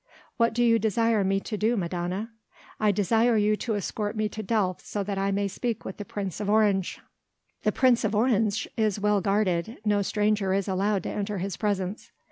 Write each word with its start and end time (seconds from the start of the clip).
"What 0.37 0.55
do 0.55 0.63
you 0.63 0.79
desire 0.79 1.23
me 1.23 1.39
to 1.41 1.57
do, 1.57 1.77
Madonna?" 1.77 2.31
"I 2.79 2.91
desire 2.91 3.37
you 3.37 3.55
to 3.57 3.75
escort 3.75 4.17
me 4.17 4.29
to 4.29 4.41
Delft 4.41 4.81
so 4.81 5.03
that 5.03 5.19
I 5.19 5.29
may 5.29 5.47
speak 5.47 5.85
with 5.85 5.97
the 5.97 6.05
Prince 6.05 6.39
of 6.39 6.49
Orange." 6.49 6.99
"The 7.61 7.71
Prince 7.71 8.03
of 8.03 8.15
Orange 8.15 8.67
is 8.75 8.99
well 8.99 9.21
guarded. 9.21 9.77
No 9.85 10.01
stranger 10.01 10.53
is 10.55 10.67
allowed 10.67 11.03
to 11.03 11.09
enter 11.09 11.37
his 11.37 11.55
presence." 11.55 12.11